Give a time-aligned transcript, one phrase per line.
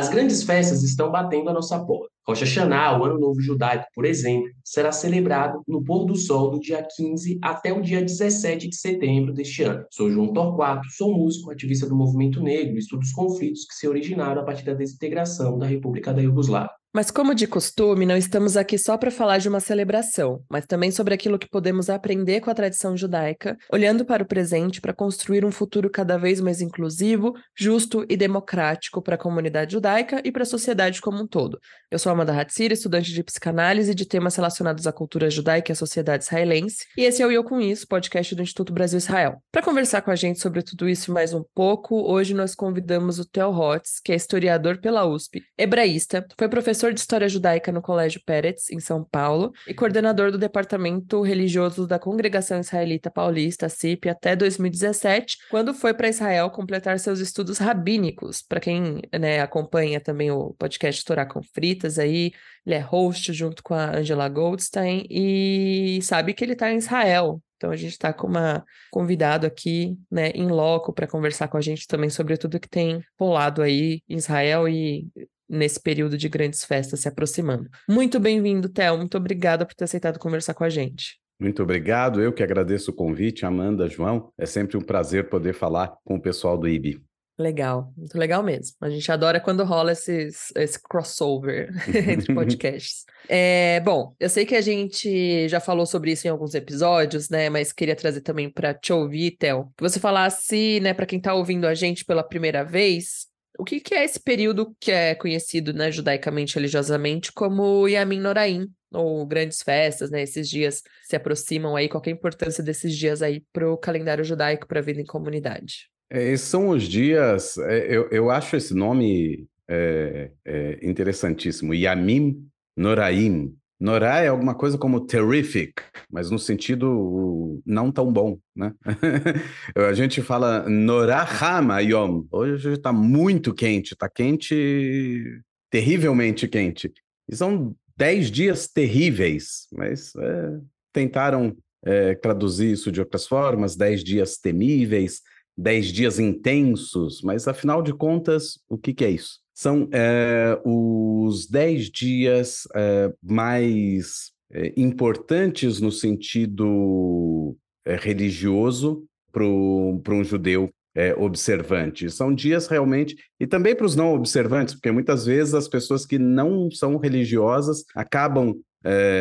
[0.00, 2.08] As grandes festas estão batendo a nossa porta.
[2.26, 6.58] Rocha Hashanah, o Ano Novo Judaico, por exemplo, será celebrado no pôr do sol do
[6.58, 9.84] dia 15 até o dia 17 de setembro deste ano.
[9.90, 14.40] Sou João Torquato, sou músico, ativista do movimento negro, estudo os conflitos que se originaram
[14.40, 16.79] a partir da desintegração da República da Iugoslávia.
[16.92, 20.90] Mas, como de costume, não estamos aqui só para falar de uma celebração, mas também
[20.90, 25.44] sobre aquilo que podemos aprender com a tradição judaica, olhando para o presente para construir
[25.44, 30.42] um futuro cada vez mais inclusivo, justo e democrático para a comunidade judaica e para
[30.42, 31.60] a sociedade como um todo.
[31.92, 35.76] Eu sou Amanda Hatzir, estudante de psicanálise de temas relacionados à cultura judaica e à
[35.76, 39.40] sociedade israelense, e esse é o Eu Com Isso, podcast do Instituto Brasil Israel.
[39.52, 43.20] Para conversar com a gente sobre tudo isso e mais um pouco, hoje nós convidamos
[43.20, 47.70] o Theo Hotz, que é historiador pela USP, hebraísta, foi professor professor de História Judaica
[47.70, 53.68] no Colégio Peretz, em São Paulo, e coordenador do Departamento Religioso da Congregação Israelita Paulista,
[53.68, 58.40] CIP, até 2017, quando foi para Israel completar seus estudos rabínicos.
[58.40, 62.32] Para quem né, acompanha também o podcast Torá com Fritas, aí
[62.64, 67.42] ele é host junto com a Angela Goldstein e sabe que ele está em Israel,
[67.56, 71.60] então a gente está com uma convidado aqui, né, em loco para conversar com a
[71.60, 75.06] gente também sobre tudo que tem rolado aí em Israel e
[75.50, 77.68] nesse período de grandes festas se aproximando.
[77.88, 78.96] Muito bem-vindo, Theo.
[78.96, 81.18] Muito obrigada por ter aceitado conversar com a gente.
[81.40, 82.22] Muito obrigado.
[82.22, 84.30] Eu que agradeço o convite, Amanda, João.
[84.38, 87.00] É sempre um prazer poder falar com o pessoal do IB.
[87.40, 88.76] Legal, muito legal mesmo.
[88.82, 93.06] A gente adora quando rola esses, esse crossover entre podcasts.
[93.26, 97.48] É, bom, eu sei que a gente já falou sobre isso em alguns episódios, né?
[97.48, 101.32] Mas queria trazer também para te ouvir, Theo, que você falasse, né, para quem está
[101.32, 105.72] ouvindo a gente pela primeira vez, o que, que, é esse período que é conhecido,
[105.72, 110.22] né, judaicamente, religiosamente, como Yamin Noraim, ou grandes festas, né?
[110.22, 111.88] Esses dias se aproximam aí.
[111.88, 115.06] Qual é a importância desses dias aí para o calendário judaico, para a vida em
[115.06, 115.88] comunidade?
[116.08, 122.44] É, são os dias, é, eu, eu acho esse nome é, é interessantíssimo, Yamim
[122.76, 128.74] Noraim, Norá é alguma coisa como terrific, mas no sentido não tão bom, né?
[129.88, 132.24] a gente fala Norá Hama Yom.
[132.30, 135.40] Hoje está muito quente, está quente,
[135.70, 136.92] terrivelmente quente.
[137.26, 140.58] E são dez dias terríveis, mas é,
[140.92, 145.22] tentaram é, traduzir isso de outras formas, dez dias temíveis,
[145.56, 149.38] dez dias intensos, mas afinal de contas, o que, que é isso?
[149.60, 157.54] São é, os dez dias é, mais é, importantes no sentido
[157.84, 160.70] religioso para um judeu
[161.18, 162.10] observante.
[162.10, 166.18] São dias realmente, e também para os não observantes, porque muitas vezes as pessoas que
[166.18, 168.54] não são religiosas acabam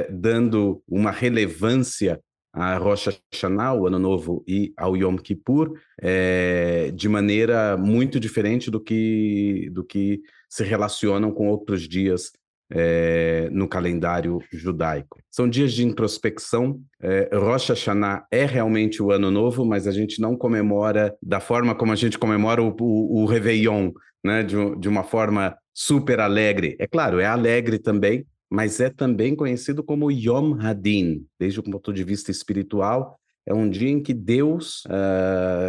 [0.09, 2.19] dando uma relevância
[2.51, 8.71] a Rosh Hashanah, o Ano Novo, e ao Yom Kippur, é, de maneira muito diferente
[8.71, 12.31] do que, do que se relacionam com outros dias
[12.71, 15.19] é, no calendário judaico.
[15.31, 16.79] São dias de introspecção.
[17.01, 21.75] É, Rosh Hashanah é realmente o Ano Novo, mas a gente não comemora da forma
[21.75, 23.91] como a gente comemora o, o, o Réveillon,
[24.23, 24.43] né?
[24.43, 26.75] de, de uma forma super alegre.
[26.79, 31.93] É claro, é alegre também, mas é também conhecido como Yom Hadin, desde o ponto
[31.93, 33.19] de vista espiritual.
[33.45, 34.83] É um dia em que Deus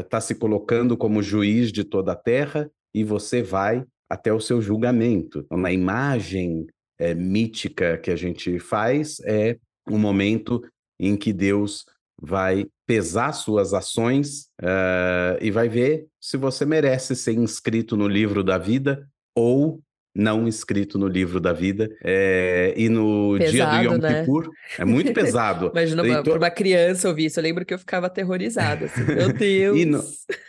[0.02, 4.41] está uh, se colocando como juiz de toda a terra e você vai até o
[4.41, 5.46] seu julgamento.
[5.50, 6.66] Uma imagem
[6.98, 9.56] é, mítica que a gente faz é
[9.88, 10.62] um momento
[10.98, 11.84] em que Deus
[12.20, 18.44] vai pesar suas ações uh, e vai ver se você merece ser inscrito no livro
[18.44, 19.80] da vida ou
[20.15, 21.91] não escrito no livro da vida.
[22.03, 24.21] É, e no pesado, dia do Yom né?
[24.21, 25.71] Kippur, é muito pesado.
[25.72, 26.37] Imagina uma, então...
[26.37, 27.38] uma criança ouvir isso.
[27.38, 28.87] Eu lembro que eu ficava aterrorizada.
[28.87, 29.78] Assim, Meu Deus!
[29.78, 30.04] e, no,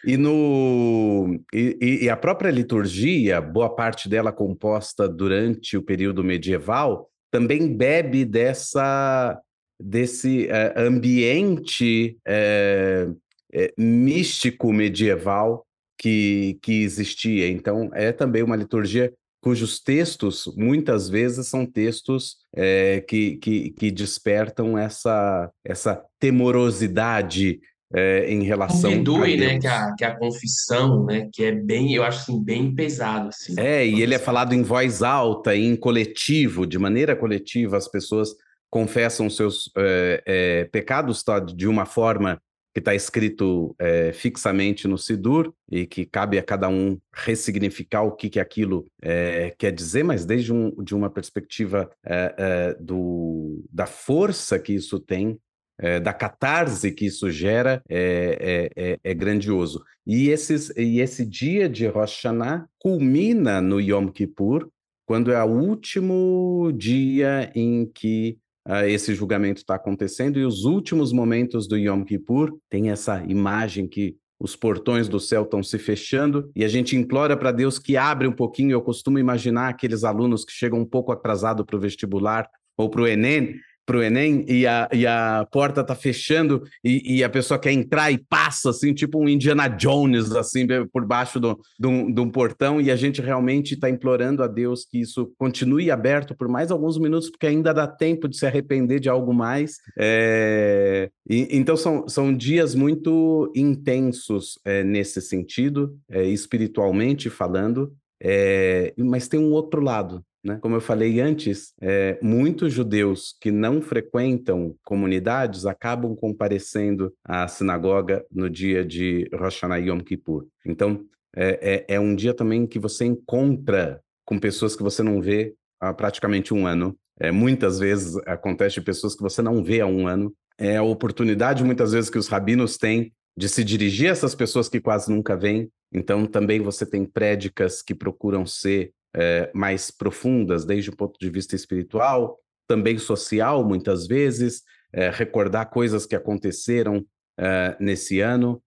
[0.05, 7.09] e, no, e, e, a própria liturgia, boa parte dela composta durante o período medieval,
[7.31, 9.39] também bebe dessa
[9.83, 15.65] desse uh, ambiente uh, uh, místico medieval
[15.97, 17.47] que, que existia.
[17.47, 19.11] Então, é também uma liturgia
[19.41, 27.59] cujos textos muitas vezes são textos é, que, que, que, despertam essa, essa temorosidade
[27.93, 31.93] é, em relação o a né, que a, que a confissão, né, que é bem,
[31.93, 33.29] eu acho assim, bem pesado.
[33.29, 37.87] Assim, é, e ele é falado em voz alta, em coletivo, de maneira coletiva, as
[37.87, 38.29] pessoas
[38.69, 42.41] confessam seus é, pecados tá, de uma forma
[42.73, 48.11] que está escrito é, fixamente no Sidur e que cabe a cada um ressignificar o
[48.11, 53.85] que, que aquilo é, quer dizer, mas desde um, de uma perspectiva é, do, da
[53.85, 55.37] força que isso tem
[55.81, 59.83] é, da catarse que isso gera é, é, é, é, grandioso.
[60.05, 64.69] E, esses, e esse dia de Rosh Hashanah culmina no Yom Kippur,
[65.05, 68.37] quando é o último dia em que
[68.67, 73.87] uh, esse julgamento está acontecendo, e os últimos momentos do Yom Kippur tem essa imagem
[73.87, 77.95] que os portões do céu estão se fechando e a gente implora para Deus que
[77.95, 78.71] abre um pouquinho.
[78.71, 83.01] Eu costumo imaginar aqueles alunos que chegam um pouco atrasado para o vestibular ou para
[83.01, 83.59] o Enem
[83.91, 87.73] para o Enem e a, e a porta tá fechando e, e, a pessoa quer
[87.73, 92.79] entrar e passa, assim, tipo um Indiana Jones, assim, por baixo de, um, um portão,
[92.79, 96.97] e a gente realmente está implorando a Deus que isso continue aberto por mais alguns
[96.97, 99.75] minutos, porque ainda dá tempo de se arrepender de algo mais.
[99.99, 101.09] É...
[101.29, 107.91] E, então, são, são dias muito intensos é, nesse sentido, é, espiritualmente falando,
[108.23, 110.57] é, mas tem um outro lado, né?
[110.61, 118.25] Como eu falei antes, é, muitos judeus que não frequentam comunidades acabam comparecendo à sinagoga
[118.31, 120.47] no dia de Rosh Hashanah Yom Kippur.
[120.65, 121.05] Então,
[121.35, 125.53] é, é, é um dia também que você encontra com pessoas que você não vê
[125.79, 126.97] há praticamente um ano.
[127.19, 130.33] É, muitas vezes acontece pessoas que você não vê há um ano.
[130.57, 134.67] É a oportunidade, muitas vezes, que os rabinos têm de se dirigir a essas pessoas
[134.67, 135.69] que quase nunca vêm.
[135.93, 141.29] Então, também você tem prédicas que procuram ser é, mais profundas, desde o ponto de
[141.29, 144.63] vista espiritual, também social, muitas vezes,
[144.93, 147.05] é, recordar coisas que aconteceram
[147.37, 148.61] é, nesse ano,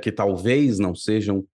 [0.00, 1.44] que talvez não sejam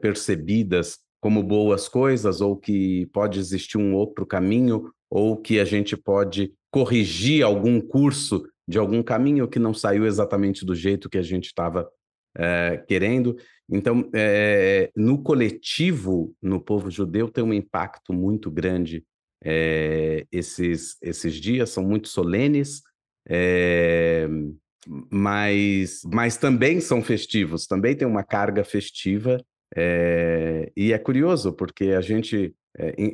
[0.00, 5.96] percebidas como boas coisas, ou que pode existir um outro caminho, ou que a gente
[5.96, 11.22] pode corrigir algum curso de algum caminho que não saiu exatamente do jeito que a
[11.22, 11.88] gente estava
[12.88, 13.36] querendo.
[13.70, 19.04] Então, é, no coletivo, no povo judeu, tem um impacto muito grande.
[19.44, 22.82] É, esses, esses dias são muito solenes,
[23.28, 24.28] é,
[25.10, 29.42] mas, mas também são festivos, também tem uma carga festiva.
[30.76, 32.54] e é curioso, porque a gente,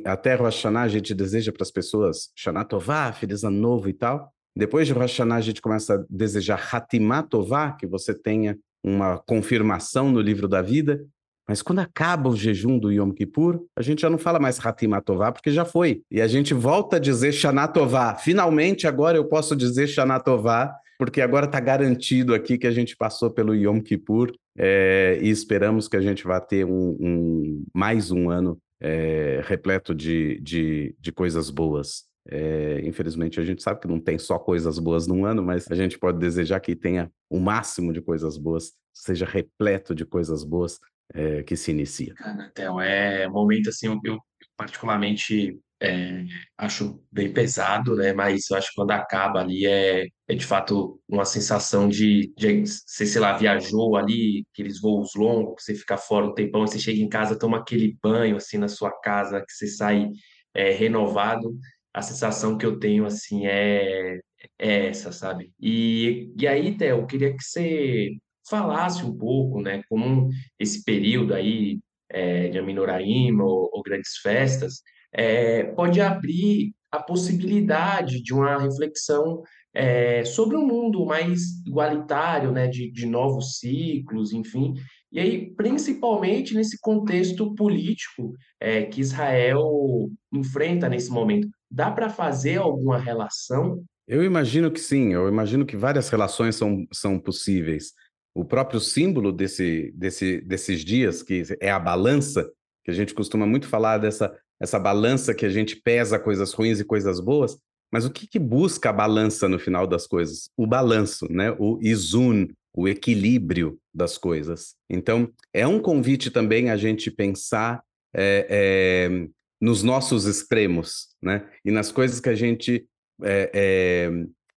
[0.05, 3.93] até Rosh Hashanah, a gente deseja para as pessoas Shana Tová, Feliz Ano Novo e
[3.93, 4.31] tal.
[4.55, 9.17] Depois de Rosh Hashanah, a gente começa a desejar Hatimah Tová, que você tenha uma
[9.17, 11.03] confirmação no livro da vida,
[11.49, 15.31] mas quando acaba o jejum do Yom Kippur, a gente já não fala mais Hatimatová,
[15.31, 16.03] porque já foi.
[16.11, 18.13] E a gente volta a dizer Shanatová.
[18.13, 23.31] Finalmente, agora eu posso dizer Shanatová, porque agora está garantido aqui que a gente passou
[23.31, 28.29] pelo Yom Kippur é, e esperamos que a gente vá ter um, um mais um
[28.29, 32.08] ano é, repleto de, de, de coisas boas.
[32.31, 35.75] É, infelizmente, a gente sabe que não tem só coisas boas num ano, mas a
[35.75, 40.79] gente pode desejar que tenha o máximo de coisas boas, seja repleto de coisas boas
[41.13, 42.13] é, que se inicia.
[42.53, 44.19] Theo, é um momento assim, eu, eu
[44.55, 46.23] particularmente é,
[46.57, 48.13] acho bem pesado, né?
[48.13, 52.61] Mas eu acho que quando acaba ali é, é de fato uma sensação de, de
[52.65, 56.99] você, sei lá, viajou ali, aqueles voos longos, você fica fora um tempão, você chega
[56.99, 60.09] em casa, toma aquele banho assim na sua casa, que você sai
[60.53, 61.57] é, renovado
[61.93, 64.19] a sensação que eu tenho, assim, é,
[64.57, 65.51] é essa, sabe?
[65.59, 68.11] E, e aí, Theo, eu queria que você
[68.49, 74.81] falasse um pouco, né, como esse período aí é, de Aminoraim ou, ou grandes festas
[75.13, 79.43] é, pode abrir a possibilidade de uma reflexão
[79.73, 84.73] é, sobre um mundo mais igualitário, né, de, de novos ciclos, enfim,
[85.11, 91.49] e aí, principalmente nesse contexto político é, que Israel enfrenta nesse momento.
[91.71, 93.83] Dá para fazer alguma relação?
[94.07, 97.93] Eu imagino que sim, eu imagino que várias relações são, são possíveis.
[98.33, 102.49] O próprio símbolo desse, desse, desses dias, que é a balança,
[102.83, 106.79] que a gente costuma muito falar dessa essa balança que a gente pesa coisas ruins
[106.79, 107.57] e coisas boas,
[107.91, 110.49] mas o que, que busca a balança no final das coisas?
[110.55, 111.55] O balanço, né?
[111.57, 114.75] o izun, o equilíbrio das coisas.
[114.89, 117.81] Então, é um convite também a gente pensar
[118.13, 119.27] é, é,
[119.59, 121.45] nos nossos extremos, né?
[121.65, 122.85] E nas coisas que a gente
[123.23, 124.09] é,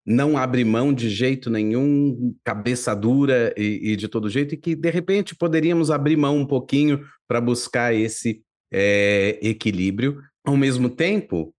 [0.07, 4.75] não abre mão de jeito nenhum, cabeça dura e, e, de todo jeito, e que
[4.75, 8.43] de repente poderíamos abrir mão um pouquinho para buscar esse
[9.43, 10.19] equilíbrio.
[10.45, 11.55] Ao mesmo tempo,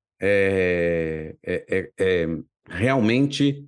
[2.68, 3.66] realmente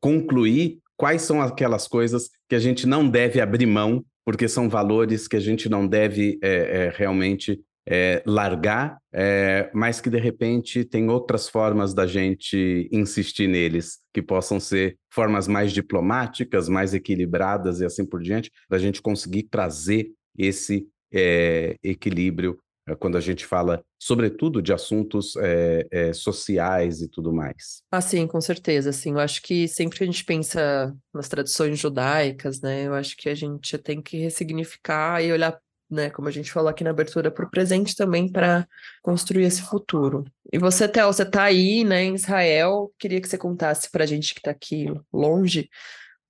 [0.00, 5.28] concluir quais são aquelas coisas que a gente não deve abrir mão, porque são valores
[5.28, 10.84] que a gente não deve é, é, realmente é, largar, é, mas que de repente
[10.84, 17.80] tem outras formas da gente insistir neles, que possam ser formas mais diplomáticas, mais equilibradas
[17.80, 23.20] e assim por diante, para a gente conseguir trazer esse é, equilíbrio é, quando a
[23.20, 27.82] gente fala, sobretudo, de assuntos é, é, sociais e tudo mais.
[27.90, 28.90] Ah, sim, com certeza.
[28.90, 33.16] Assim, eu acho que sempre que a gente pensa nas tradições judaicas, né, eu acho
[33.16, 35.58] que a gente tem que ressignificar e olhar,
[35.90, 38.66] né, como a gente falou aqui na abertura, para o presente também para
[39.02, 40.24] construir esse futuro.
[40.52, 42.92] E você, Théo, você está aí, né, em Israel.
[42.98, 45.68] Queria que você contasse para a gente que está aqui longe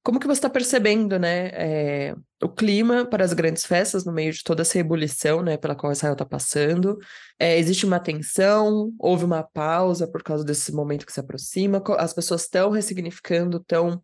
[0.08, 4.32] como que você está percebendo, né, é, o clima para as grandes festas no meio
[4.32, 6.98] de toda essa ebulição, né, pela qual Israel está passando?
[7.38, 8.90] É, existe uma tensão?
[8.98, 11.82] Houve uma pausa por causa desse momento que se aproxima?
[11.98, 14.02] As pessoas estão ressignificando, estão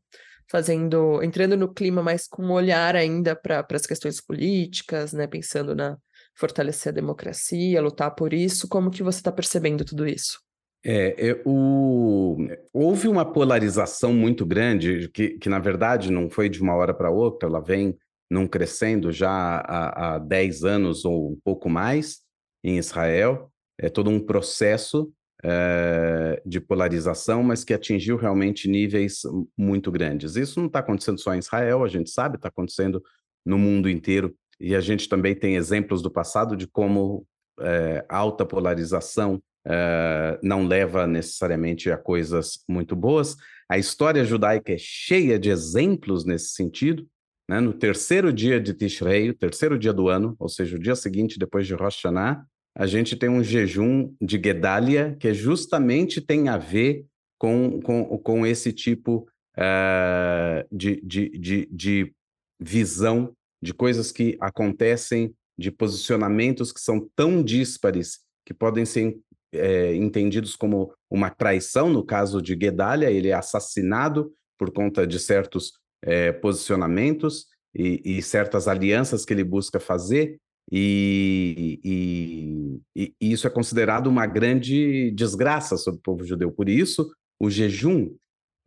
[0.50, 5.74] fazendo, entrando no clima, mas com um olhar ainda para as questões políticas, né, pensando
[5.74, 5.96] na
[6.36, 8.68] fortalecer a democracia, lutar por isso.
[8.68, 10.40] Como que você está percebendo tudo isso?
[10.84, 12.36] É, é, o...
[12.72, 17.10] Houve uma polarização muito grande, que, que na verdade não foi de uma hora para
[17.10, 17.96] outra, ela vem
[18.30, 22.18] num crescendo já há, há 10 anos ou um pouco mais
[22.62, 23.50] em Israel.
[23.78, 25.10] É todo um processo
[25.44, 29.22] é, de polarização, mas que atingiu realmente níveis
[29.56, 30.36] muito grandes.
[30.36, 33.02] Isso não está acontecendo só em Israel, a gente sabe, está acontecendo
[33.44, 34.34] no mundo inteiro.
[34.58, 37.26] E a gente também tem exemplos do passado de como
[37.60, 43.36] é, alta polarização uh, não leva necessariamente a coisas muito boas.
[43.68, 47.06] A história judaica é cheia de exemplos nesse sentido.
[47.48, 47.60] Né?
[47.60, 51.38] No terceiro dia de Tishrei, o terceiro dia do ano, ou seja, o dia seguinte
[51.38, 56.58] depois de Rosh Hashanah, a gente tem um jejum de Gedalia que justamente tem a
[56.58, 57.06] ver
[57.38, 62.14] com, com, com esse tipo uh, de, de, de, de
[62.60, 69.16] visão de coisas que acontecem, de posicionamentos que são tão díspares que podem ser
[69.52, 75.18] é, entendidos como uma traição, no caso de Guedalha, ele é assassinado por conta de
[75.18, 80.38] certos é, posicionamentos e, e, certas alianças que ele busca fazer,
[80.71, 86.50] e, e, e, isso é considerado uma grande desgraça sobre o povo judeu.
[86.50, 88.14] Por isso, o jejum,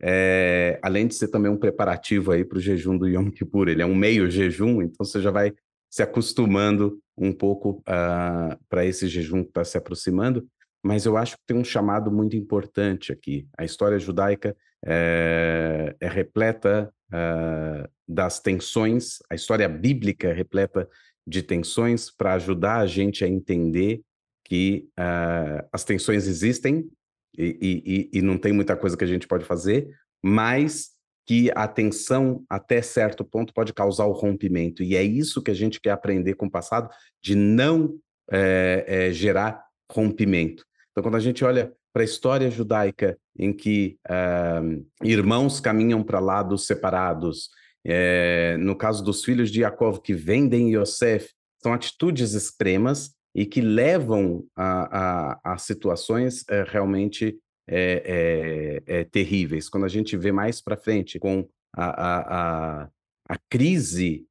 [0.00, 3.82] é, além de ser também um preparativo aí para o jejum do Yom Kippur, ele
[3.82, 5.52] é um meio jejum, então você já vai
[5.90, 10.46] se acostumando um pouco uh, para esse jejum que está se aproximando
[10.82, 13.46] mas eu acho que tem um chamado muito importante aqui.
[13.58, 20.88] A história judaica é, é repleta uh, das tensões, a história bíblica é repleta
[21.28, 24.00] de tensões para ajudar a gente a entender
[24.44, 26.88] que uh, as tensões existem
[27.36, 29.88] e, e, e não tem muita coisa que a gente pode fazer,
[30.22, 30.90] mas
[31.26, 34.82] que a tensão, até certo ponto, pode causar o rompimento.
[34.82, 36.88] E é isso que a gente quer aprender com o passado,
[37.22, 37.98] de não
[38.30, 40.64] é, é, gerar rompimento.
[40.90, 46.18] Então, quando a gente olha para a história judaica, em que uh, irmãos caminham para
[46.18, 47.50] lados separados,
[47.86, 51.30] é, no caso dos filhos de Yaakov que vendem Yosef,
[51.62, 59.68] são atitudes extremas e que levam a, a, a situações é, realmente é, terríveis.
[59.68, 62.88] Quando a gente vê mais para frente com a, a,
[63.28, 64.24] a crise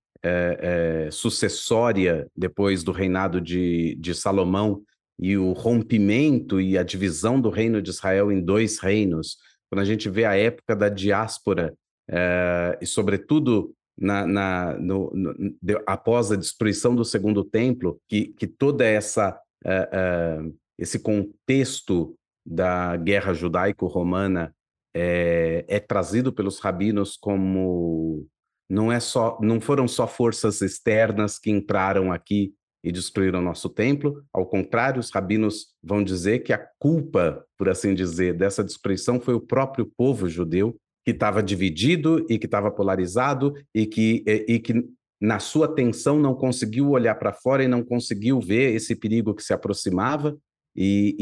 [1.12, 4.84] sucessória depois do reinado de, de Salomão,
[5.20, 9.38] e o rompimento e a divisão do reino de Israel em dois reinos,
[9.70, 11.74] quando a gente vê a época da diáspora,
[12.10, 18.28] é, e sobretudo na, na no, no, de, após a destruição do segundo templo, que,
[18.34, 20.40] que toda essa é,
[20.78, 24.54] esse contexto da guerra judaico-romana
[24.96, 28.26] é, é trazido pelos rabinos como
[28.70, 34.24] não é só não foram só forças externas que entraram aqui e destruíram nosso templo.
[34.32, 39.34] Ao contrário, os rabinos vão dizer que a culpa, por assim dizer, dessa destruição foi
[39.34, 44.60] o próprio povo judeu, que estava dividido e que estava polarizado e que, e, e
[44.60, 44.74] que
[45.22, 49.42] na sua tensão não conseguiu olhar para fora e não conseguiu ver esse perigo que
[49.42, 50.38] se aproximava
[50.76, 51.16] e,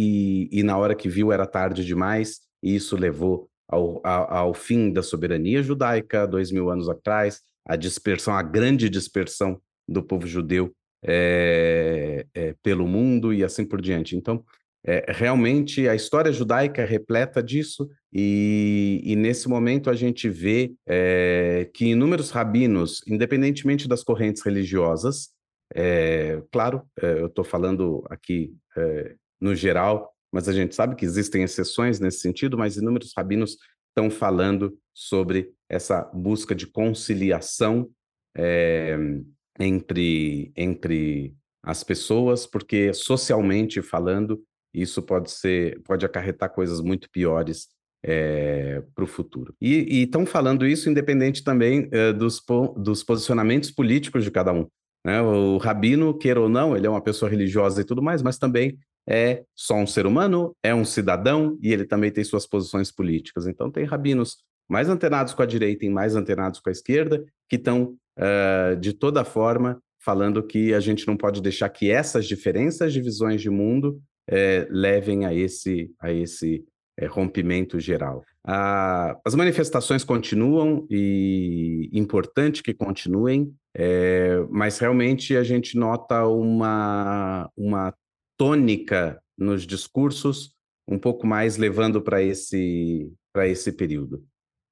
[0.52, 4.54] e, e na hora que viu era tarde demais e isso levou ao, ao, ao
[4.56, 10.26] fim da soberania judaica dois mil anos atrás, a dispersão, a grande dispersão do povo
[10.26, 10.74] judeu
[11.04, 14.16] é, é, pelo mundo e assim por diante.
[14.16, 14.44] Então,
[14.84, 20.74] é, realmente a história judaica é repleta disso, e, e nesse momento a gente vê
[21.74, 25.32] que inúmeros rabinos, independentemente das correntes religiosas,
[26.50, 28.56] claro, eu estou falando aqui
[29.42, 33.58] no geral, mas a gente sabe que existem exceções nesse sentido, mas inúmeros rabinos
[33.90, 37.90] estão falando sobre essa busca de conciliação
[38.36, 38.98] é,
[39.60, 44.44] entre, entre as pessoas, porque socialmente falando,
[44.74, 47.70] isso pode ser, pode acarretar coisas muito piores
[48.08, 49.54] é, para o futuro.
[49.60, 52.40] E estão falando isso independente também é, dos,
[52.78, 54.68] dos posicionamentos políticos de cada um.
[55.04, 55.22] Né?
[55.22, 58.78] O rabino, queira ou não, ele é uma pessoa religiosa e tudo mais, mas também
[59.08, 63.48] é só um ser humano, é um cidadão e ele também tem suas posições políticas.
[63.48, 64.38] Então, tem rabinos
[64.70, 68.94] mais antenados com a direita e mais antenados com a esquerda que estão, uh, de
[68.94, 73.50] toda forma, falando que a gente não pode deixar que essas diferenças de visões de
[73.50, 74.00] mundo
[74.70, 76.66] levem a esse, a esse
[77.02, 78.24] uh, rompimento geral.
[78.48, 83.52] Ah, as manifestações continuam e importante que continuem,
[84.52, 87.94] mas realmente a gente nota uma, uma
[88.38, 90.54] tônica nos discursos,
[90.88, 94.24] um pouco mais levando para esse, esse período.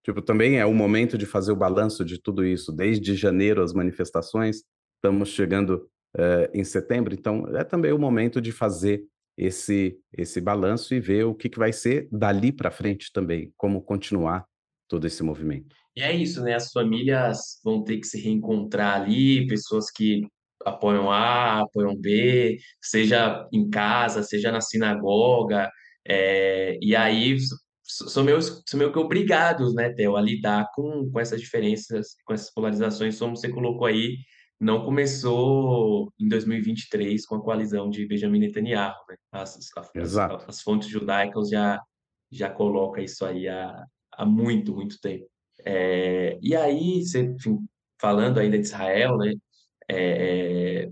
[0.03, 2.71] Tipo, também é o momento de fazer o balanço de tudo isso.
[2.73, 4.63] Desde janeiro, as manifestações,
[4.97, 9.03] estamos chegando uh, em setembro, então é também o momento de fazer
[9.37, 13.81] esse, esse balanço e ver o que, que vai ser dali para frente também, como
[13.81, 14.45] continuar
[14.87, 15.75] todo esse movimento.
[15.95, 16.55] E é isso, né?
[16.55, 20.21] As famílias vão ter que se reencontrar ali, pessoas que
[20.65, 25.69] apoiam A, apoiam B, seja em casa, seja na sinagoga,
[26.07, 27.37] é, e aí
[27.83, 32.33] são meio, são meio que obrigados, né, Theo, a lidar com, com essas diferenças, com
[32.33, 34.17] essas polarizações, como você colocou aí,
[34.63, 39.15] não começou em 2023 com a coalizão de Benjamin Netanyahu, né?
[39.31, 40.17] As, as, as,
[40.47, 41.81] as fontes judaicas já,
[42.31, 45.27] já colocam isso aí há, há muito, muito tempo.
[45.65, 47.59] É, e aí, você, enfim,
[47.99, 49.33] falando ainda de Israel, né,
[49.89, 50.89] é, é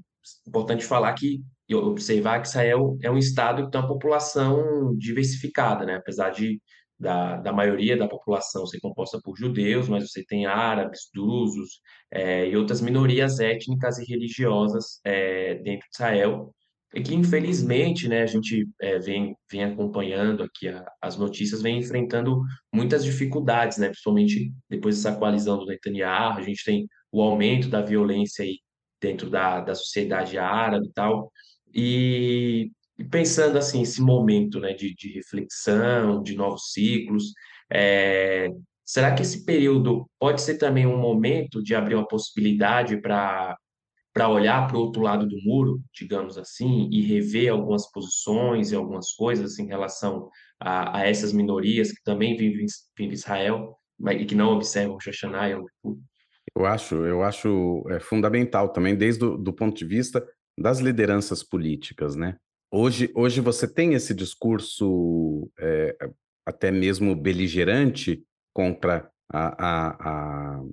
[0.47, 1.41] importante falar que
[1.73, 5.95] observar que Israel é um estado que tem uma população diversificada, né?
[5.95, 6.61] Apesar de
[7.01, 11.81] da, da maioria da população ser composta por judeus, mas você tem árabes, drusos
[12.11, 16.53] é, e outras minorias étnicas e religiosas é, dentro de Israel,
[16.93, 21.79] e que infelizmente, né, a gente é, vem, vem acompanhando aqui a, as notícias, vem
[21.79, 22.41] enfrentando
[22.71, 27.81] muitas dificuldades, né, principalmente depois dessa coalizão do Netanyahu, a gente tem o aumento da
[27.81, 28.59] violência aí
[29.01, 31.31] dentro da, da sociedade árabe e tal,
[31.73, 32.71] e,
[33.03, 37.33] pensando assim, esse momento né, de, de reflexão, de novos ciclos,
[37.71, 38.49] é,
[38.85, 43.57] será que esse período pode ser também um momento de abrir uma possibilidade para
[44.13, 48.75] para olhar para o outro lado do muro, digamos assim, e rever algumas posições e
[48.75, 52.65] algumas coisas em relação a, a essas minorias que também vivem,
[52.97, 55.95] vivem em Israel mas, e que não observam o e
[56.57, 60.25] Eu acho, eu acho é fundamental também, desde o do ponto de vista
[60.59, 62.35] das lideranças políticas, né?
[62.73, 65.93] Hoje, hoje você tem esse discurso é,
[66.45, 70.63] até mesmo beligerante contra a, a, a,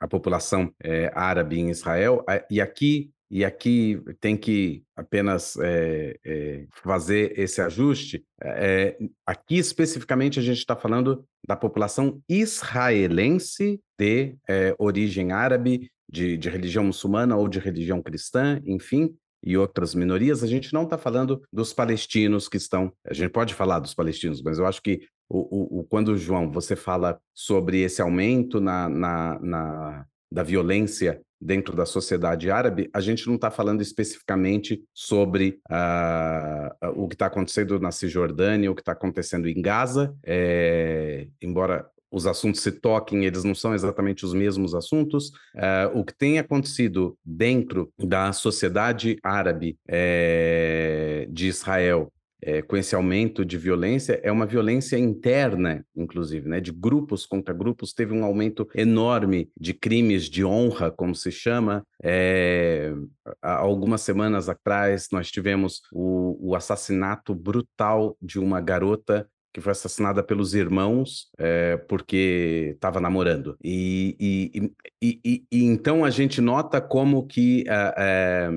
[0.00, 6.66] a população é, árabe em Israel, e aqui e aqui tem que apenas é, é,
[6.70, 8.24] fazer esse ajuste.
[8.40, 14.36] É, aqui especificamente a gente está falando da população israelense de
[14.78, 20.46] origem árabe, de, de religião muçulmana ou de religião cristã, enfim, e outras minorias, a
[20.46, 22.92] gente não está falando dos palestinos que estão.
[23.06, 26.76] A gente pode falar dos palestinos, mas eu acho que o, o, quando, João, você
[26.76, 33.26] fala sobre esse aumento na, na, na da violência dentro da sociedade árabe, a gente
[33.26, 38.92] não está falando especificamente sobre uh, o que está acontecendo na Cisjordânia, o que está
[38.92, 44.72] acontecendo em Gaza, é, embora os assuntos se toquem, eles não são exatamente os mesmos
[44.72, 45.30] assuntos.
[45.54, 52.12] Uh, o que tem acontecido dentro da sociedade árabe é, de Israel
[52.46, 57.54] é, com esse aumento de violência é uma violência interna, inclusive, né, de grupos contra
[57.54, 57.94] grupos.
[57.94, 61.82] Teve um aumento enorme de crimes de honra, como se chama.
[62.02, 62.92] É,
[63.40, 69.70] há algumas semanas atrás, nós tivemos o, o assassinato brutal de uma garota que foi
[69.70, 73.56] assassinada pelos irmãos é, porque estava namorando.
[73.62, 78.50] E, e, e, e, então a gente nota como que, é,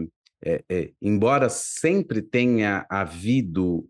[0.43, 3.87] é, embora sempre tenha havido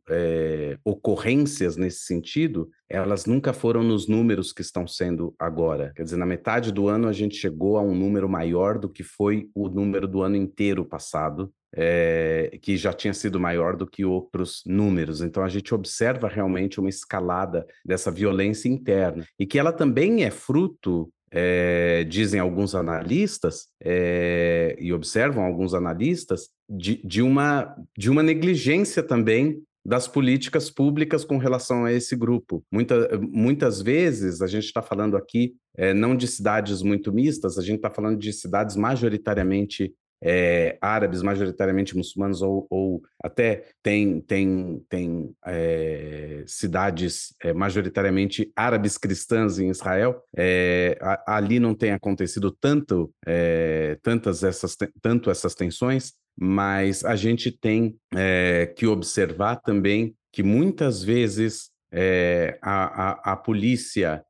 [0.84, 5.92] ocorrências nesse sentido, elas nunca foram nos números que estão sendo agora.
[5.96, 9.04] Quer dizer, na metade do ano a gente chegou a um número maior do que
[9.04, 14.06] foi o número do ano inteiro passado é, que já tinha sido maior do que
[14.06, 15.22] outros números.
[15.22, 20.32] Então a gente observa realmente uma escalada dessa violência interna e que ela também é
[20.32, 28.24] fruto é, dizem alguns analistas, é, e observam alguns analistas, de, de, uma, de uma
[28.24, 32.62] negligência também das políticas públicas com relação a esse grupo.
[32.70, 37.62] Muita, muitas vezes, a gente está falando aqui é, não de cidades muito mistas, a
[37.62, 44.84] gente está falando de cidades majoritariamente é, árabes, majoritariamente muçulmanos, ou, ou, até tem, tem,
[44.90, 53.12] tem é, cidades é, majoritariamente árabes cristãs em Israel, é, ali não tem acontecido tanto,
[54.02, 57.98] tantas essas, tanto essas tensões, mas a gente tem
[58.76, 61.70] que observar também que muitas vezes
[62.62, 64.24] a, a, a, polícia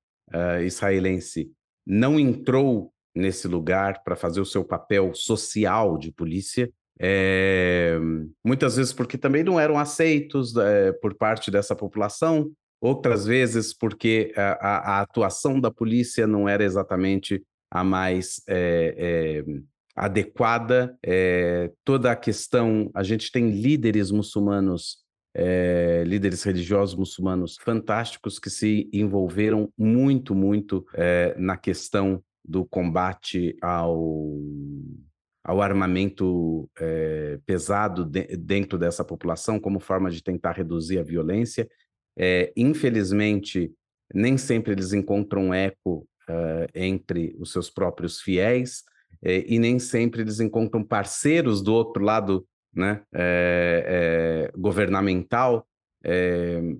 [0.63, 1.51] israelense
[1.85, 6.71] não entrou nesse lugar para fazer o seu papel social de polícia.
[6.99, 7.97] É,
[8.43, 12.51] muitas vezes porque também não eram aceitos é, por parte dessa população,
[12.81, 19.43] outras vezes porque a, a, a, atuação da polícia não era exatamente a mais é,
[19.95, 20.97] adequada.
[21.83, 25.05] toda a questão, a gente tem líderes muçulmanos
[26.07, 30.83] líderes religiosos muçulmanos fantásticos que se envolveram muito, muito
[31.37, 34.39] na questão do combate ao,
[35.43, 41.67] ao armamento é, pesado de, dentro dessa população como forma de tentar reduzir a violência.
[42.17, 43.71] É, infelizmente,
[44.13, 48.83] nem sempre eles encontram eco uh, entre os seus próprios fiéis
[49.21, 53.01] e nem sempre eles encontram parceiros do outro lado né,
[54.55, 55.67] governamental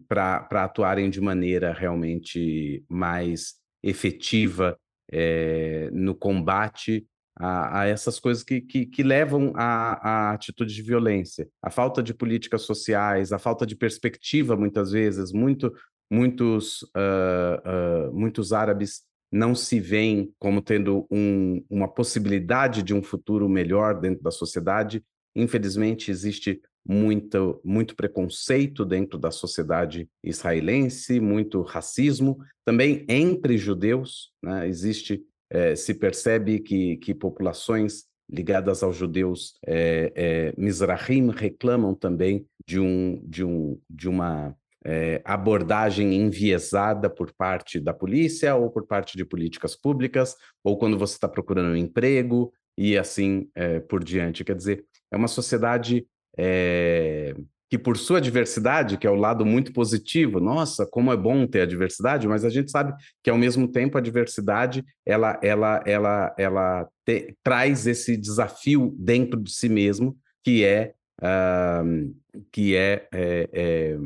[0.08, 4.78] para atuarem de maneira realmente mais efetiva
[5.12, 7.06] é, no combate
[7.40, 11.48] a, a, essas coisas que, que, que levam à, atitude de violência.
[11.62, 15.72] A falta de políticas sociais, a falta de perspectiva, muitas vezes, muito,
[16.12, 23.04] muitos, uh, uh, muitos árabes não se veem como tendo um, uma possibilidade de um
[23.04, 25.04] futuro melhor dentro da sociedade.
[25.36, 34.68] Infelizmente, existe muito, muito preconceito dentro da sociedade israelense, muito racismo, também entre judeus, né?
[34.68, 42.46] existe, é, se percebe que, que populações ligadas aos judeus é, é, Mizrahim reclamam também
[42.66, 48.86] de, um, de, um, de uma é, abordagem enviesada por parte da polícia ou por
[48.86, 54.04] parte de políticas públicas, ou quando você está procurando um emprego e assim é, por
[54.04, 54.46] diante.
[54.46, 56.06] Quer dizer, é uma sociedade
[56.38, 57.36] é,
[57.70, 61.62] que por sua diversidade, que é o lado muito positivo, nossa, como é bom ter
[61.62, 66.36] a diversidade, mas a gente sabe que ao mesmo tempo a diversidade ela ela ela
[66.38, 72.16] ela te, traz esse desafio dentro de si mesmo, que é uh,
[72.52, 73.98] que é, é, é,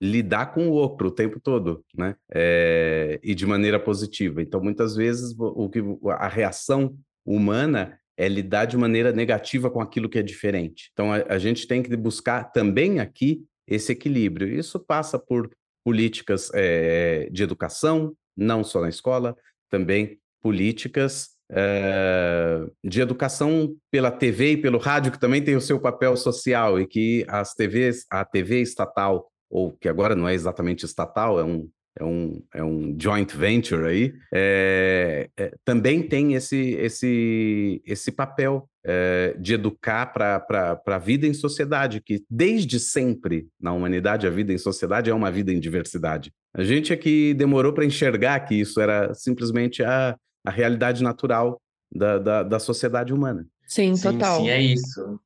[0.00, 2.16] lidar com o outro o tempo todo, né?
[2.32, 4.40] É, e de maneira positiva.
[4.40, 10.06] Então, muitas vezes o que a reação humana é lidar de maneira negativa com aquilo
[10.06, 10.90] que é diferente.
[10.92, 14.46] Então, a, a gente tem que buscar também aqui esse equilíbrio.
[14.46, 15.50] Isso passa por
[15.82, 19.34] políticas é, de educação, não só na escola,
[19.70, 25.80] também políticas é, de educação pela TV e pelo rádio, que também tem o seu
[25.80, 30.84] papel social e que as TVs, a TV estatal, ou que agora não é exatamente
[30.84, 31.66] estatal, é um
[31.98, 38.68] é um, é um joint venture aí, é, é, também tem esse, esse, esse papel
[38.84, 44.52] é, de educar para a vida em sociedade, que desde sempre na humanidade a vida
[44.52, 46.32] em sociedade é uma vida em diversidade.
[46.54, 51.60] A gente é que demorou para enxergar que isso era simplesmente a, a realidade natural
[51.92, 53.46] da, da, da sociedade humana.
[53.66, 54.38] Sim, total.
[54.38, 55.20] Sim, sim, é isso.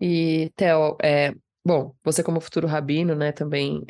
[0.00, 3.82] E, Theo, é, bom, você como futuro rabino, né, também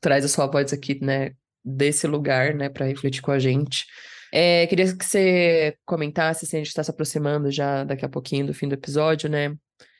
[0.00, 1.32] traz a sua voz aqui, né,
[1.64, 3.86] desse lugar, né, para refletir com a gente.
[4.32, 8.46] É, queria que você comentasse, assim, a gente está se aproximando já daqui a pouquinho
[8.46, 9.54] do fim do episódio, né?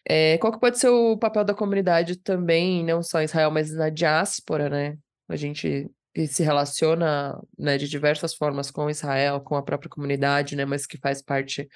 [0.07, 3.72] É, qual que pode ser o papel da comunidade também, não só em Israel, mas
[3.72, 4.98] na diáspora, né?
[5.28, 5.88] A gente
[6.28, 10.64] se relaciona né, de diversas formas com Israel, com a própria comunidade, né?
[10.64, 11.68] Mas que faz parte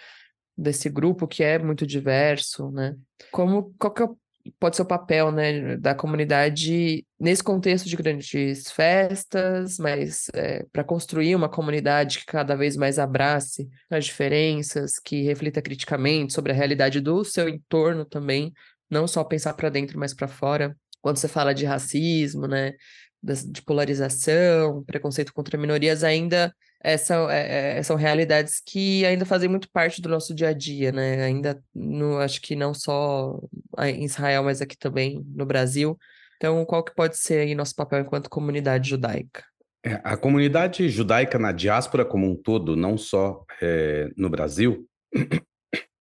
[0.56, 2.96] desse grupo que é muito diverso, né?
[3.30, 4.18] Como, qual que é o
[4.58, 10.84] pode ser o papel né, da comunidade nesse contexto de grandes festas, mas é, para
[10.84, 16.54] construir uma comunidade que cada vez mais abrace as diferenças, que reflita criticamente sobre a
[16.54, 18.52] realidade do seu entorno também,
[18.90, 20.76] não só pensar para dentro, mas para fora.
[21.00, 22.74] Quando você fala de racismo, né,
[23.22, 29.68] de polarização, preconceito contra minorias, ainda essa, é, é, são realidades que ainda fazem muito
[29.70, 31.24] parte do nosso dia a dia, né?
[31.24, 33.40] Ainda, no, acho que não só
[33.80, 35.98] em Israel, mas aqui também no Brasil.
[36.36, 39.42] Então, qual que pode ser aí nosso papel enquanto comunidade judaica?
[39.84, 44.88] É, a comunidade judaica na diáspora como um todo, não só é, no Brasil,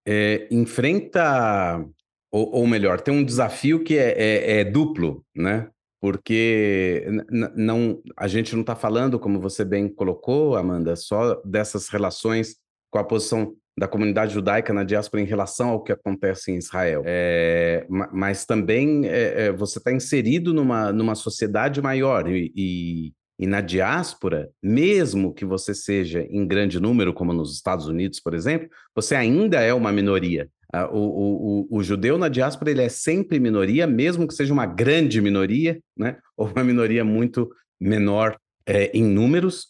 [0.06, 1.84] é, enfrenta,
[2.30, 5.68] ou, ou, melhor, tem um desafio que é, é, é duplo, né?
[6.00, 12.56] Porque não a gente não está falando, como você bem colocou, Amanda, só dessas relações
[12.90, 17.02] com a posição da comunidade judaica na diáspora em relação ao que acontece em Israel.
[17.06, 23.46] É, mas também é, é, você está inserido numa, numa sociedade maior e, e, e,
[23.46, 28.68] na diáspora, mesmo que você seja em grande número, como nos Estados Unidos, por exemplo,
[28.94, 30.48] você ainda é uma minoria.
[30.92, 34.66] O, o, o, o, judeu na diáspora ele é sempre minoria, mesmo que seja uma
[34.66, 36.18] grande minoria, né?
[36.36, 37.50] ou uma minoria muito
[37.80, 39.68] menor é, em números.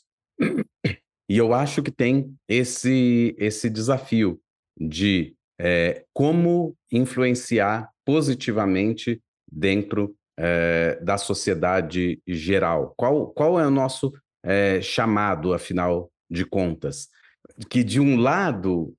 [1.30, 4.40] E eu acho que tem esse, esse desafio
[4.80, 12.94] de é, como influenciar positivamente dentro é, da sociedade geral.
[12.96, 17.08] Qual, qual é o nosso é, chamado, afinal de contas?
[17.68, 18.94] Que, de um lado,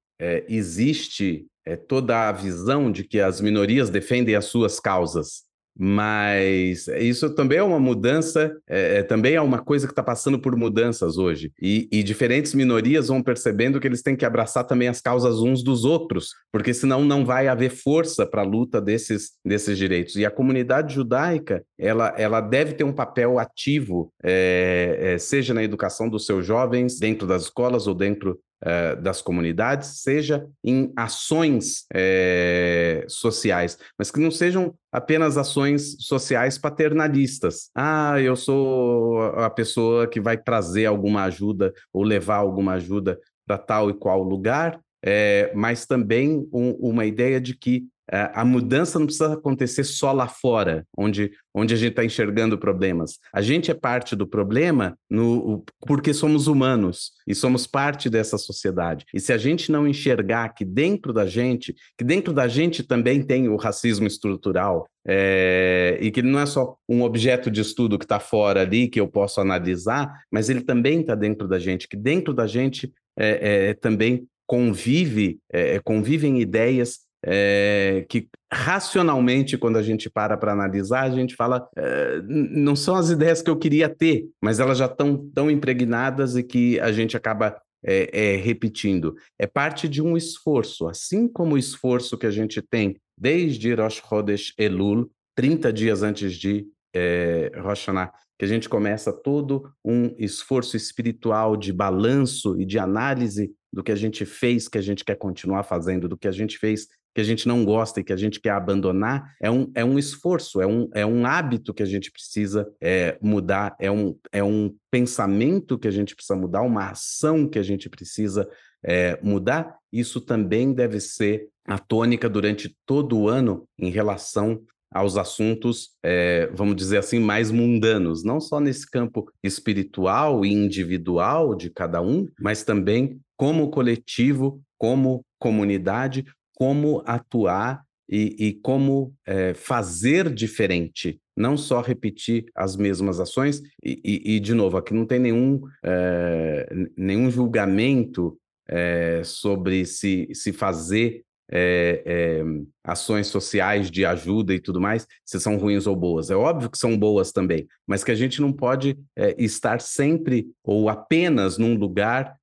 [0.48, 5.50] existe toda a visão de que as minorias defendem as suas causas,
[5.82, 10.38] mas isso também é uma mudança, é, é também é uma coisa que está passando
[10.38, 11.54] por mudanças hoje.
[11.62, 15.64] E, e, diferentes minorias vão percebendo que eles têm que abraçar também as causas uns
[15.64, 20.18] dos outros, porque senão não vai haver força para a luta desses, desses direitos.
[20.18, 25.64] E a comunidade judaica, ela, ela deve ter um papel ativo, é, é, seja na
[25.64, 31.86] educação dos seus jovens, dentro das escolas ou dentro eh, das comunidades, seja em ações
[31.94, 37.70] é, sociais, mas que não sejam apenas ações sociais paternalistas.
[37.74, 43.18] Ah, eu sou a pessoa que vai trazer alguma ajuda ou levar alguma ajuda
[43.48, 48.98] para tal e qual lugar, é, mas também um, uma ideia de que a mudança
[48.98, 53.20] não precisa acontecer só lá fora, onde, onde a gente está enxergando problemas.
[53.34, 59.06] A gente é parte do problema no, porque somos humanos e somos parte dessa sociedade.
[59.14, 63.22] E se a gente não enxergar que dentro da gente, que dentro da gente também
[63.22, 68.06] tem o racismo estrutural, é, e que não é só um objeto de estudo que
[68.06, 71.98] está fora ali, que eu posso analisar, mas ele também está dentro da gente, que
[71.98, 79.84] dentro da gente é, é também convive, é, convivem ideias é, que racionalmente, quando a
[79.84, 83.90] gente para para analisar, a gente fala, é, não são as ideias que eu queria
[83.90, 89.16] ter, mas elas já estão tão impregnadas e que a gente acaba é, repetindo.
[89.38, 94.02] É parte de um esforço, assim como o esforço que a gente tem desde Rosh
[94.08, 100.16] Chodesh Elul, 30 dias antes de é, Rosh Hashanah, que a gente começa todo um
[100.18, 105.04] esforço espiritual de balanço e de análise do que a gente fez, que a gente
[105.06, 108.14] quer continuar fazendo, do que a gente fez que a gente não gosta e que
[108.14, 111.84] a gente quer abandonar, é um, é um esforço, é um, é um hábito que
[111.84, 116.62] a gente precisa é, mudar, é um, é um pensamento que a gente precisa mudar,
[116.62, 118.48] uma ação que a gente precisa
[118.84, 119.76] é, mudar.
[119.92, 126.50] Isso também deve ser a tônica durante todo o ano em relação aos assuntos, é,
[126.54, 132.28] vamos dizer assim, mais mundanos, não só nesse campo espiritual e individual de cada um,
[132.40, 136.26] mas também como coletivo, como comunidade,
[136.56, 143.62] como atuar e, e como é, fazer diferente, não só repetir as mesmas ações.
[143.82, 150.28] E, e, e de novo, aqui não tem nenhum, é, nenhum julgamento é, sobre se,
[150.34, 152.44] se fazer é, é,
[152.84, 156.30] ações sociais de ajuda e tudo mais, se são ruins ou boas.
[156.30, 160.48] É óbvio que são boas também, mas que a gente não pode é, estar sempre
[160.64, 162.36] ou apenas num lugar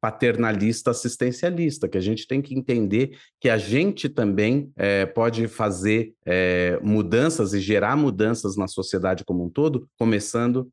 [0.00, 4.72] paternalista, assistencialista, que a gente tem que entender que a gente também
[5.14, 6.12] pode fazer
[6.82, 10.70] mudanças e gerar mudanças na sociedade como um todo, começando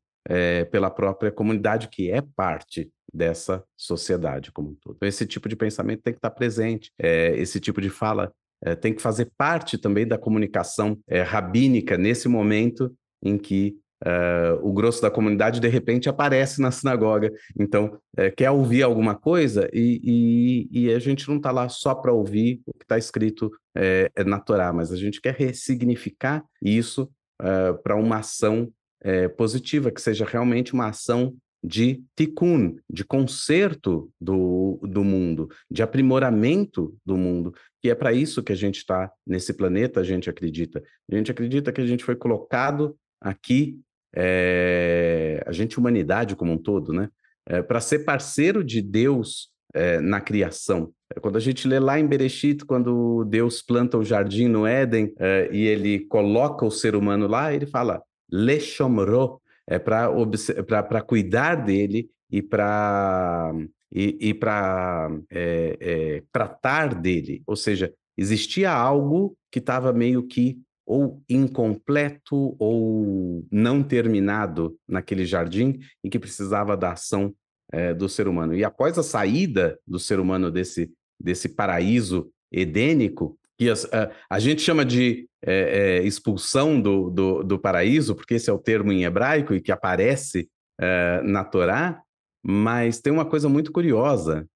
[0.70, 4.96] pela própria comunidade que é parte dessa sociedade como um todo.
[4.96, 8.74] Então, esse tipo de pensamento tem que estar presente, é, esse tipo de fala é,
[8.74, 14.72] tem que fazer parte também da comunicação é, rabínica nesse momento em que Uh, o
[14.72, 17.32] grosso da comunidade de repente aparece na sinagoga.
[17.58, 21.96] Então, é, quer ouvir alguma coisa e, e, e a gente não está lá só
[21.96, 26.44] para ouvir o que está escrito é, é, na Torá, mas a gente quer ressignificar
[26.62, 27.10] isso
[27.42, 34.10] uh, para uma ação é, positiva, que seja realmente uma ação de tikkun, de conserto
[34.20, 39.10] do, do mundo, de aprimoramento do mundo, que é para isso que a gente está
[39.26, 40.82] nesse planeta, a gente acredita.
[41.10, 43.78] A gente acredita que a gente foi colocado aqui,
[44.14, 47.08] é, a gente, humanidade como um todo, né?
[47.46, 50.92] É, para ser parceiro de Deus é, na criação.
[51.20, 55.14] Quando a gente lê lá em Bereshit, quando Deus planta o jardim no Éden
[55.50, 62.40] e ele coloca o ser humano lá, ele fala, Leshomro, é para cuidar dele e
[62.42, 63.52] para
[63.92, 67.42] e, e para é, é, tratar dele.
[67.46, 75.78] Ou seja, existia algo que estava meio que ou incompleto ou não terminado naquele jardim
[76.02, 77.34] e que precisava da ação
[77.70, 78.54] é, do ser humano.
[78.54, 84.38] E após a saída do ser humano desse, desse paraíso edênico, que as, a, a,
[84.38, 88.92] gente chama de é, é, expulsão do, do, do, paraíso, porque esse é o termo
[88.92, 90.48] em hebraico e que aparece
[90.80, 92.00] é, na Torá,
[92.42, 94.46] mas tem uma coisa muito curiosa.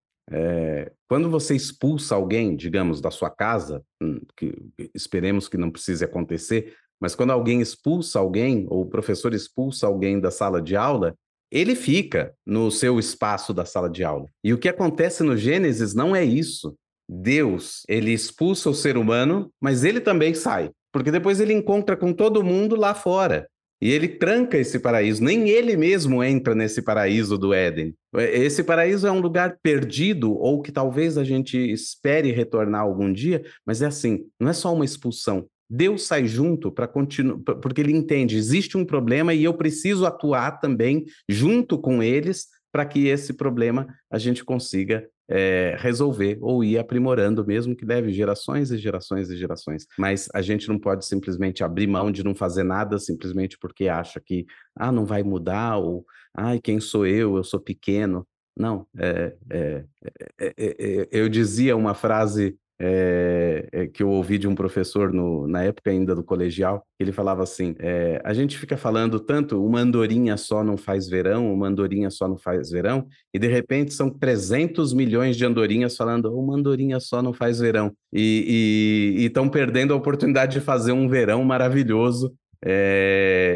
[1.10, 4.54] Quando você expulsa alguém, digamos, da sua casa, hum, que
[4.94, 10.20] esperemos que não precise acontecer, mas quando alguém expulsa alguém, ou o professor expulsa alguém
[10.20, 11.14] da sala de aula,
[11.50, 14.26] ele fica no seu espaço da sala de aula.
[14.42, 16.74] E o que acontece no Gênesis não é isso.
[17.12, 22.12] Deus, ele expulsa o ser humano, mas ele também sai, porque depois ele encontra com
[22.12, 23.46] todo mundo lá fora.
[23.80, 27.92] E ele tranca esse paraíso, nem ele mesmo entra nesse paraíso do Éden.
[28.14, 33.42] Esse paraíso é um lugar perdido, ou que talvez a gente espere retornar algum dia,
[33.66, 37.96] mas é assim: não é só uma expulsão, Deus sai junto para continuar, porque ele
[37.96, 43.32] entende, existe um problema e eu preciso atuar também junto com eles para que esse
[43.32, 49.30] problema a gente consiga é, resolver ou ir aprimorando, mesmo que leve gerações e gerações
[49.30, 49.86] e gerações.
[49.98, 54.20] Mas a gente não pode simplesmente abrir mão de não fazer nada simplesmente porque acha
[54.20, 54.44] que
[54.76, 57.36] ah, não vai mudar, ou ai, quem sou eu?
[57.36, 58.26] Eu sou pequeno.
[58.54, 65.12] Não, é, é, eu dizia uma frase é, é, que eu ouvi de um professor
[65.12, 69.64] no, na época ainda do colegial, ele falava assim: é, a gente fica falando tanto,
[69.64, 73.94] uma andorinha só não faz verão, uma andorinha só não faz verão, e de repente
[73.94, 79.94] são 300 milhões de andorinhas falando, uma andorinha só não faz verão, e estão perdendo
[79.94, 82.34] a oportunidade de fazer um verão maravilhoso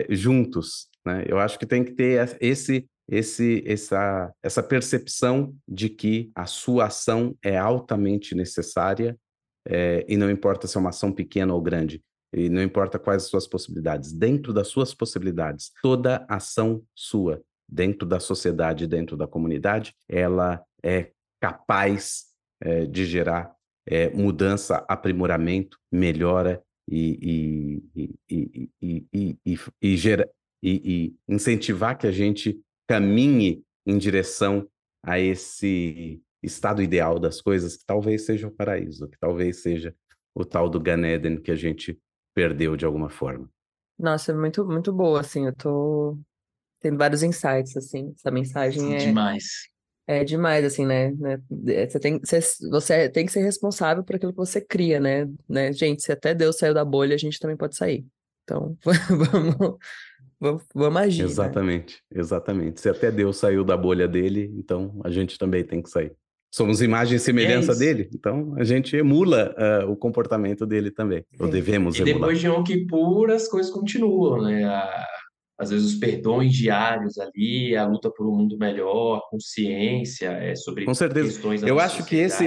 [0.08, 0.86] juntos.
[1.04, 1.24] Né?
[1.26, 6.86] Eu acho que tem que ter esse esse, essa, essa percepção de que a sua
[6.86, 9.16] ação é altamente necessária
[9.68, 13.24] é, e não importa se é uma ação pequena ou grande, e não importa quais
[13.24, 14.12] as suas possibilidades.
[14.12, 21.10] Dentro das suas possibilidades, toda ação sua, dentro da sociedade, dentro da comunidade, ela é
[21.40, 22.26] capaz
[22.60, 23.54] é, de gerar
[23.86, 30.28] é, mudança, aprimoramento, melhora e, e, e, e, e, e, gera,
[30.62, 34.68] e, e incentivar que a gente caminhe em direção
[35.02, 39.94] a esse estado ideal das coisas, que talvez seja o paraíso, que talvez seja
[40.34, 41.98] o tal do Gan Eden que a gente
[42.34, 43.48] perdeu de alguma forma.
[43.98, 46.18] Nossa, é muito, muito boa, assim, eu tô
[46.80, 48.98] tendo vários insights, assim, essa mensagem é...
[48.98, 49.44] Demais.
[50.08, 51.10] É demais, assim, né?
[51.12, 51.42] né?
[51.66, 52.38] É, você tem, você,
[52.70, 55.28] você tem que ser responsável por aquilo que você cria, né?
[55.48, 55.72] né?
[55.72, 58.06] Gente, se até Deus saiu da bolha, a gente também pode sair.
[58.44, 58.78] Então,
[59.10, 59.78] vamos,
[60.40, 61.22] Vamos, vamos agir.
[61.22, 61.28] Né?
[61.28, 62.20] Exatamente, né?
[62.20, 62.80] exatamente.
[62.80, 66.12] Se até Deus saiu da bolha dele, então a gente também tem que sair.
[66.52, 71.20] Somos imagem e semelhança é dele, então a gente emula uh, o comportamento dele também,
[71.36, 71.44] Sim.
[71.44, 72.10] ou devemos e emular.
[72.10, 74.64] E depois de Yom Kippur as coisas continuam, né?
[74.64, 75.06] A,
[75.58, 80.84] às vezes os perdões diários ali, a luta por um mundo melhor, consciência é, sobre
[80.84, 81.28] Com certeza.
[81.28, 82.44] questões da Eu acho que esse,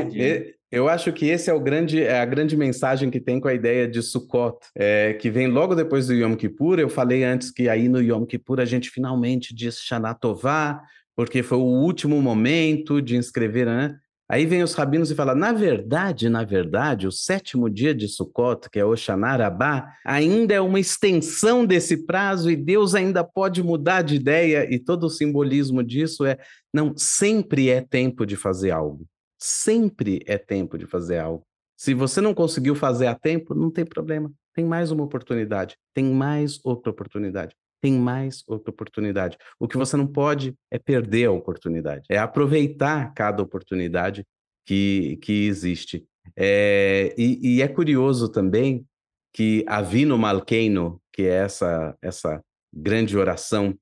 [0.71, 3.53] eu acho que esse é o grande, é a grande mensagem que tem com a
[3.53, 6.79] ideia de Sukkot, é, que vem logo depois do Yom Kippur.
[6.79, 10.81] Eu falei antes que aí no Yom Kippur a gente finalmente diz Shana Tová,
[11.15, 13.97] porque foi o último momento de inscrever, né?
[14.31, 18.69] Aí vem os rabinos e falam, na verdade, na verdade, o sétimo dia de Sukkot,
[18.69, 24.03] que é Oshana Rabbah, ainda é uma extensão desse prazo e Deus ainda pode mudar
[24.03, 26.37] de ideia e todo o simbolismo disso é,
[26.71, 29.03] não, sempre é tempo de fazer algo.
[29.39, 31.45] Sempre é tempo de fazer algo.
[31.77, 34.29] Se você não conseguiu fazer a tempo, não tem problema.
[34.53, 35.77] Tem mais uma oportunidade.
[35.93, 37.55] Tem mais outra oportunidade.
[37.81, 39.37] Tem mais outra oportunidade.
[39.57, 42.05] O que você não pode é perder a oportunidade.
[42.09, 44.25] É aproveitar cada oportunidade
[44.65, 46.05] que, que existe.
[46.35, 48.85] É, e, e, é curioso também
[49.33, 53.73] que Avino Malkeino, que é essa, essa grande oração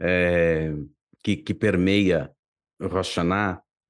[0.00, 0.74] é,
[1.22, 2.30] que, que permeia
[2.82, 3.16] Rosh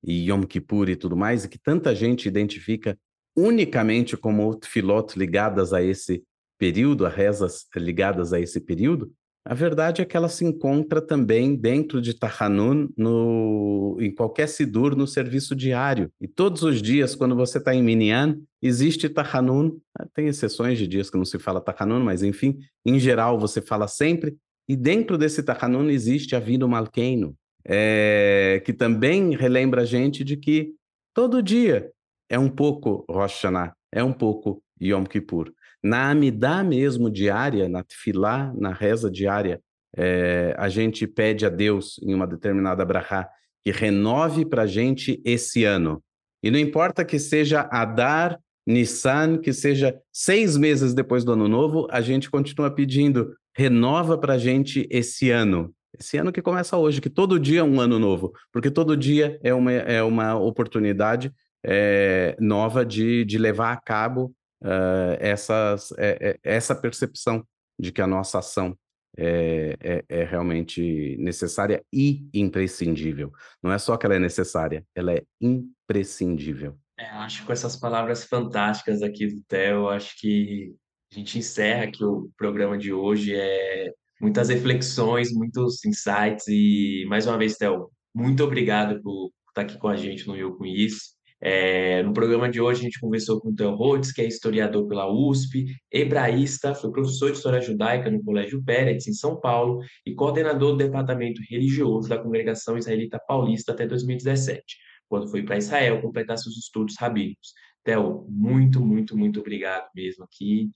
[0.04, 2.98] e Yom Kippur e tudo mais, e que tanta gente identifica
[3.36, 6.22] unicamente como filot ligadas a esse
[6.58, 9.12] período, a rezas ligadas a esse período,
[9.46, 14.96] a verdade é que ela se encontra também dentro de Tahanun, no, em qualquer Sidur,
[14.96, 16.10] no serviço diário.
[16.18, 19.78] E todos os dias, quando você está em Minyan, existe Tahanun.
[20.14, 23.86] Tem exceções de dias que não se fala Tahanun, mas enfim, em geral você fala
[23.86, 24.34] sempre.
[24.66, 30.36] E dentro desse Tahanun existe a vida Malkeino, é, que também relembra a gente de
[30.36, 30.74] que
[31.14, 31.90] todo dia
[32.28, 35.52] é um pouco Rosh Hashanah, é um pouco Yom Kippur.
[35.82, 39.60] Na Amidá mesmo diária, na Tfilá, na reza diária,
[39.96, 43.28] é, a gente pede a Deus, em uma determinada brachá,
[43.62, 46.02] que renove para a gente esse ano.
[46.42, 51.86] E não importa que seja Adar, Nissan, que seja seis meses depois do ano novo,
[51.90, 55.72] a gente continua pedindo, renova para a gente esse ano.
[55.98, 59.38] Esse ano que começa hoje, que todo dia é um ano novo, porque todo dia
[59.42, 61.32] é uma, é uma oportunidade
[61.64, 67.46] é, nova de, de levar a cabo uh, essas, é, essa percepção
[67.78, 68.76] de que a nossa ação
[69.16, 73.32] é, é, realmente necessária e imprescindível.
[73.62, 76.76] Não é só que ela é necessária, ela é imprescindível.
[76.98, 80.74] É, acho que com essas palavras fantásticas aqui do Theo, acho que
[81.12, 83.34] a gente encerra aqui o programa de hoje.
[83.34, 83.92] É
[84.24, 89.86] muitas reflexões, muitos insights e mais uma vez, Theo, muito obrigado por estar aqui com
[89.86, 91.12] a gente no Eu Com Isso.
[91.42, 94.88] É, no programa de hoje, a gente conversou com o Theo Rhodes, que é historiador
[94.88, 100.14] pela USP, hebraísta, foi professor de História Judaica no Colégio Pérez, em São Paulo, e
[100.14, 104.64] coordenador do Departamento Religioso da Congregação Israelita Paulista até 2017,
[105.06, 107.52] quando foi para Israel completar seus estudos rabínicos.
[107.84, 110.70] Theo, muito, muito, muito obrigado mesmo aqui.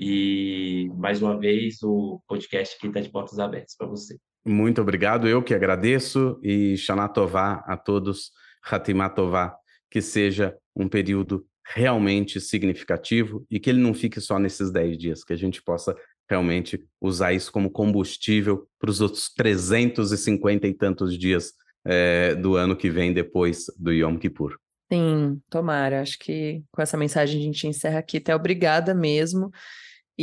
[0.00, 4.16] E, mais uma vez, o podcast aqui está de portas abertas para você.
[4.44, 6.40] Muito obrigado, eu que agradeço.
[6.42, 8.30] E Shana Tová a todos,
[8.64, 9.54] Hatimah Tová
[9.90, 15.24] que seja um período realmente significativo e que ele não fique só nesses 10 dias,
[15.24, 15.94] que a gente possa
[16.28, 21.52] realmente usar isso como combustível para os outros 350 e tantos dias
[21.84, 24.56] é, do ano que vem depois do Yom Kippur.
[24.92, 26.00] Sim, tomara.
[26.00, 28.18] Acho que com essa mensagem a gente encerra aqui.
[28.18, 29.50] Até obrigada mesmo.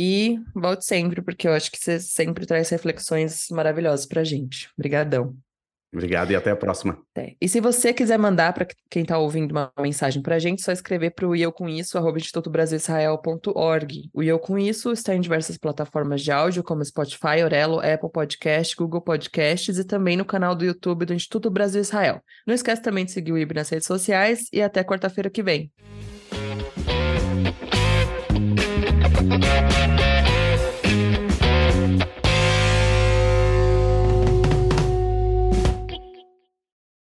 [0.00, 4.70] E volte sempre, porque eu acho que você sempre traz reflexões maravilhosas para a gente.
[4.78, 5.36] Obrigadão.
[5.92, 7.02] Obrigado e até a próxima.
[7.16, 7.34] É.
[7.40, 10.62] E se você quiser mandar para quem está ouvindo uma mensagem para a gente, é
[10.62, 14.08] só escrever para o eu com isso, arroba institutobrasilisrael.org.
[14.14, 18.76] O eu com isso está em diversas plataformas de áudio, como Spotify, Orelo, Apple Podcast,
[18.76, 22.22] Google Podcasts e também no canal do YouTube do Instituto Brasil Israel.
[22.46, 25.72] Não esquece também de seguir o IB nas redes sociais e até quarta-feira que vem.